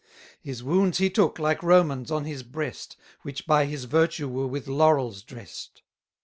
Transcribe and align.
His 0.41 0.63
wounds 0.63 0.97
he 0.97 1.11
took, 1.11 1.37
like 1.37 1.61
Romans, 1.61 2.09
on 2.09 2.25
his 2.25 2.41
breast, 2.41 2.97
Which 3.21 3.45
by 3.45 3.65
his 3.67 3.85
virtue 3.85 4.27
were 4.29 4.47
with 4.47 4.67
laurels 4.67 5.21
drest. 5.21 5.83